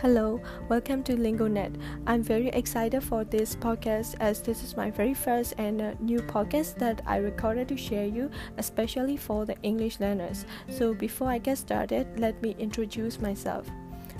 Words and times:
Hello, 0.00 0.40
welcome 0.70 1.02
to 1.02 1.12
LingoNet. 1.14 1.78
I'm 2.06 2.22
very 2.22 2.48
excited 2.48 3.02
for 3.02 3.22
this 3.22 3.54
podcast 3.54 4.16
as 4.18 4.40
this 4.40 4.64
is 4.64 4.74
my 4.74 4.90
very 4.90 5.12
first 5.12 5.52
and 5.58 5.82
uh, 5.82 5.92
new 6.00 6.20
podcast 6.20 6.76
that 6.76 7.02
I 7.04 7.18
recorded 7.18 7.68
to 7.68 7.76
share 7.76 8.06
you, 8.06 8.30
especially 8.56 9.18
for 9.18 9.44
the 9.44 9.60
English 9.62 10.00
learners. 10.00 10.46
So 10.70 10.94
before 10.94 11.28
I 11.28 11.36
get 11.36 11.58
started, 11.58 12.18
let 12.18 12.40
me 12.40 12.56
introduce 12.58 13.20
myself. 13.20 13.68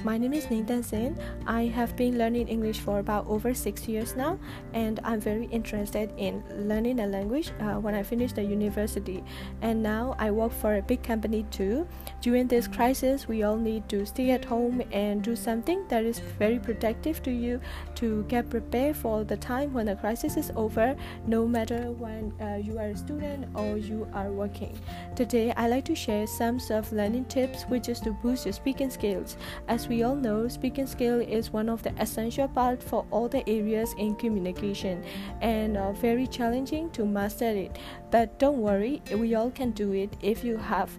My 0.02 0.16
name 0.16 0.32
is 0.32 0.46
Ningdan 0.46 0.82
Sen. 0.82 1.14
I 1.46 1.64
have 1.64 1.94
been 1.94 2.16
learning 2.16 2.48
English 2.48 2.80
for 2.80 3.00
about 3.00 3.26
over 3.26 3.52
six 3.52 3.86
years 3.86 4.16
now, 4.16 4.38
and 4.72 4.98
I'm 5.04 5.20
very 5.20 5.44
interested 5.52 6.10
in 6.16 6.42
learning 6.56 7.00
a 7.00 7.06
language 7.06 7.52
uh, 7.60 7.74
when 7.74 7.94
I 7.94 8.02
finish 8.02 8.32
the 8.32 8.42
university. 8.42 9.22
And 9.60 9.82
now 9.82 10.16
I 10.18 10.30
work 10.30 10.52
for 10.52 10.76
a 10.76 10.82
big 10.82 11.02
company 11.02 11.44
too. 11.50 11.86
During 12.22 12.48
this 12.48 12.66
crisis, 12.66 13.28
we 13.28 13.42
all 13.42 13.58
need 13.58 13.90
to 13.90 14.06
stay 14.06 14.30
at 14.30 14.42
home 14.42 14.80
and 14.90 15.22
do 15.22 15.36
something 15.36 15.84
that 15.88 16.04
is 16.04 16.20
very 16.38 16.58
protective 16.58 17.22
to 17.24 17.30
you 17.30 17.60
to 17.96 18.24
get 18.24 18.48
prepared 18.48 18.96
for 18.96 19.22
the 19.22 19.36
time 19.36 19.74
when 19.74 19.84
the 19.84 19.96
crisis 19.96 20.38
is 20.38 20.50
over, 20.56 20.96
no 21.26 21.46
matter 21.46 21.92
when 21.92 22.32
uh, 22.40 22.56
you 22.56 22.78
are 22.78 22.88
a 22.88 22.96
student 22.96 23.46
or 23.54 23.76
you 23.76 24.08
are 24.14 24.32
working. 24.32 24.78
Today, 25.14 25.52
I 25.58 25.68
like 25.68 25.84
to 25.86 25.94
share 25.94 26.26
some 26.26 26.58
self 26.58 26.90
learning 26.90 27.26
tips 27.26 27.64
which 27.64 27.90
is 27.90 28.00
to 28.00 28.12
boost 28.12 28.46
your 28.46 28.54
speaking 28.54 28.88
skills 28.88 29.36
as 29.68 29.89
we 29.90 30.04
all 30.04 30.14
know, 30.14 30.46
speaking 30.46 30.86
skill 30.86 31.20
is 31.20 31.52
one 31.52 31.68
of 31.68 31.82
the 31.82 31.92
essential 32.00 32.46
parts 32.46 32.84
for 32.84 33.04
all 33.10 33.28
the 33.28 33.46
areas 33.48 33.92
in 33.98 34.14
communication 34.14 35.02
and 35.40 35.76
uh, 35.76 35.90
very 35.90 36.28
challenging 36.28 36.88
to 36.90 37.04
master 37.04 37.50
it. 37.50 37.76
But 38.12 38.38
don't 38.38 38.58
worry, 38.58 39.02
we 39.12 39.34
all 39.34 39.50
can 39.50 39.72
do 39.72 39.92
it 39.92 40.16
if 40.22 40.44
you 40.44 40.56
have 40.56 40.96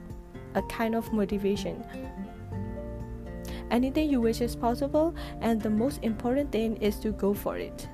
a 0.55 0.61
kind 0.63 0.93
of 0.93 1.11
motivation. 1.13 1.85
Anything 3.71 4.09
you 4.09 4.19
wish 4.19 4.41
is 4.41 4.57
possible, 4.57 5.15
and 5.39 5.61
the 5.61 5.69
most 5.69 6.03
important 6.03 6.51
thing 6.51 6.75
is 6.75 6.97
to 6.97 7.13
go 7.13 7.33
for 7.33 7.55
it 7.55 7.87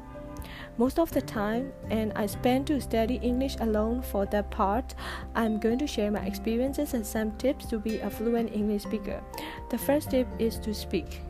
most 0.78 1.00
of 1.00 1.12
the 1.12 1.22
time 1.22 1.72
and 1.90 2.14
I 2.16 2.26
spend 2.26 2.68
to 2.68 2.80
study 2.80 3.16
English 3.24 3.56
alone 3.60 4.02
for 4.02 4.26
that 4.28 4.50
part. 4.52 4.96
I'm 5.36 5.60
going 5.60 5.80
to 5.80 5.88
share 5.88 6.12
my 6.12 6.26
experiences 6.26 6.94
and 6.94 7.06
some 7.06 7.32
tips 7.38 7.66
to 7.68 7.80
be 7.80 8.00
a 8.00 8.10
fluent 8.10 8.54
English 8.54 8.84
speaker. 8.84 9.22
The 9.70 9.78
first 9.78 10.12
tip 10.12 10.28
is 10.40 10.60
to 10.60 10.74
speak. 10.74 11.22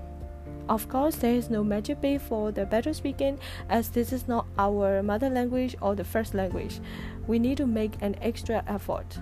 Of 0.70 0.90
course, 0.90 1.16
there 1.16 1.34
is 1.34 1.50
no 1.50 1.64
magic 1.64 2.02
pill 2.02 2.20
for 2.20 2.52
the 2.52 2.66
better 2.66 2.94
speaking 2.94 3.40
as 3.70 3.90
this 3.90 4.12
is 4.12 4.28
not 4.28 4.46
our 4.58 5.02
mother 5.02 5.30
language 5.30 5.78
or 5.82 5.96
the 5.96 6.04
first 6.04 6.34
language. 6.34 6.82
We 7.26 7.40
need 7.40 7.58
to 7.58 7.66
make 7.66 7.94
an 8.02 8.16
extra 8.22 8.64
effort. 8.68 9.18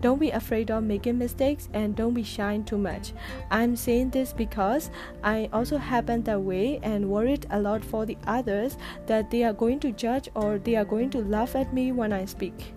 Don't 0.00 0.18
be 0.18 0.30
afraid 0.30 0.70
of 0.70 0.84
making 0.84 1.18
mistakes 1.18 1.68
and 1.74 1.94
don't 1.94 2.14
be 2.14 2.22
shy 2.22 2.58
too 2.64 2.78
much. 2.78 3.12
I'm 3.50 3.76
saying 3.76 4.10
this 4.10 4.32
because 4.32 4.90
I 5.22 5.48
also 5.52 5.76
happened 5.76 6.24
that 6.24 6.40
way 6.40 6.80
and 6.82 7.08
worried 7.08 7.46
a 7.50 7.60
lot 7.60 7.84
for 7.84 8.06
the 8.06 8.16
others 8.26 8.78
that 9.06 9.30
they 9.30 9.44
are 9.44 9.52
going 9.52 9.80
to 9.80 9.92
judge 9.92 10.28
or 10.34 10.58
they 10.58 10.76
are 10.76 10.84
going 10.84 11.10
to 11.10 11.18
laugh 11.18 11.54
at 11.54 11.74
me 11.74 11.92
when 11.92 12.12
I 12.12 12.24
speak. 12.24 12.74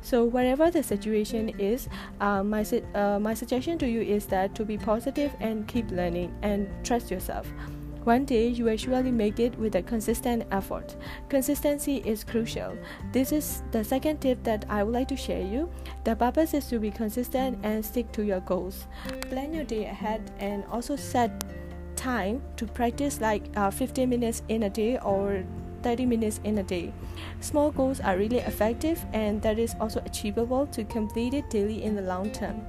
So 0.00 0.24
whatever 0.24 0.70
the 0.70 0.82
situation 0.82 1.48
is, 1.58 1.88
uh, 2.20 2.44
my 2.44 2.64
uh, 2.94 3.18
my 3.18 3.34
suggestion 3.34 3.78
to 3.78 3.88
you 3.88 4.00
is 4.00 4.26
that 4.26 4.54
to 4.54 4.64
be 4.64 4.78
positive 4.78 5.34
and 5.40 5.66
keep 5.66 5.90
learning 5.90 6.32
and 6.42 6.68
trust 6.84 7.10
yourself. 7.10 7.52
One 8.04 8.24
day 8.24 8.48
you 8.48 8.64
will 8.64 8.76
surely 8.76 9.10
make 9.10 9.38
it 9.38 9.58
with 9.58 9.74
a 9.74 9.82
consistent 9.82 10.44
effort. 10.50 10.96
Consistency 11.28 11.96
is 12.06 12.24
crucial. 12.24 12.74
This 13.12 13.32
is 13.32 13.62
the 13.70 13.84
second 13.84 14.20
tip 14.20 14.42
that 14.44 14.64
I 14.70 14.82
would 14.82 14.94
like 14.94 15.08
to 15.08 15.16
share 15.16 15.42
you. 15.42 15.68
The 16.08 16.16
purpose 16.16 16.54
is 16.54 16.64
to 16.68 16.78
be 16.78 16.90
consistent 16.90 17.58
and 17.62 17.84
stick 17.84 18.10
to 18.12 18.24
your 18.24 18.40
goals. 18.40 18.86
Plan 19.28 19.52
your 19.52 19.64
day 19.64 19.84
ahead 19.84 20.22
and 20.38 20.64
also 20.72 20.96
set 20.96 21.44
time 21.96 22.40
to 22.56 22.64
practice 22.64 23.20
like 23.20 23.44
uh, 23.56 23.70
15 23.70 24.08
minutes 24.08 24.40
in 24.48 24.62
a 24.62 24.70
day 24.70 24.96
or 25.00 25.44
30 25.82 26.06
minutes 26.06 26.40
in 26.44 26.56
a 26.56 26.62
day. 26.62 26.94
Small 27.40 27.70
goals 27.70 28.00
are 28.00 28.16
really 28.16 28.38
effective 28.38 29.04
and 29.12 29.42
that 29.42 29.58
is 29.58 29.74
also 29.82 30.00
achievable 30.06 30.66
to 30.68 30.82
complete 30.84 31.34
it 31.34 31.50
daily 31.50 31.82
in 31.82 31.94
the 31.94 32.00
long 32.00 32.30
term 32.30 32.64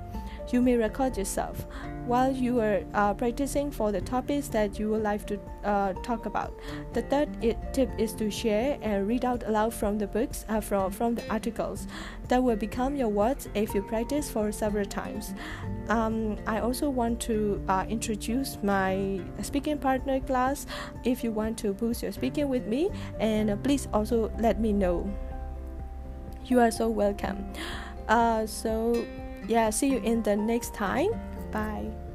you 0.51 0.61
may 0.61 0.75
record 0.75 1.17
yourself 1.17 1.65
while 2.05 2.31
you 2.31 2.59
are 2.59 2.81
uh, 2.95 3.13
practicing 3.13 3.69
for 3.69 3.91
the 3.91 4.01
topics 4.01 4.47
that 4.47 4.79
you 4.79 4.89
would 4.89 5.03
like 5.03 5.25
to 5.27 5.39
uh, 5.63 5.93
talk 6.01 6.25
about. 6.25 6.57
The 6.93 7.03
third 7.03 7.29
tip 7.71 7.89
is 7.99 8.13
to 8.13 8.31
share 8.31 8.79
and 8.81 9.07
read 9.07 9.25
out 9.25 9.43
aloud 9.45 9.75
from 9.75 9.99
the 9.99 10.07
books, 10.07 10.43
uh, 10.49 10.59
from, 10.59 10.91
from 10.91 11.13
the 11.15 11.29
articles. 11.29 11.85
That 12.27 12.41
will 12.41 12.55
become 12.55 12.95
your 12.95 13.09
words 13.09 13.47
if 13.53 13.75
you 13.75 13.83
practice 13.83 14.29
for 14.29 14.51
several 14.51 14.85
times. 14.85 15.35
Um, 15.87 16.37
I 16.47 16.59
also 16.59 16.89
want 16.89 17.19
to 17.21 17.63
uh, 17.67 17.85
introduce 17.87 18.57
my 18.63 19.21
speaking 19.43 19.77
partner 19.77 20.19
class 20.19 20.65
if 21.03 21.23
you 21.23 21.31
want 21.31 21.59
to 21.59 21.73
boost 21.73 22.01
your 22.01 22.11
speaking 22.11 22.49
with 22.49 22.65
me, 22.65 22.89
and 23.19 23.51
uh, 23.51 23.55
please 23.57 23.87
also 23.93 24.31
let 24.39 24.59
me 24.59 24.73
know. 24.73 25.07
You 26.45 26.59
are 26.59 26.71
so 26.71 26.89
welcome. 26.89 27.53
Uh, 28.07 28.47
so 28.47 29.05
yeah 29.47 29.69
see 29.69 29.87
you 29.87 29.99
in 29.99 30.21
the 30.23 30.35
next 30.35 30.73
time. 30.73 31.09
Bye 31.51 32.08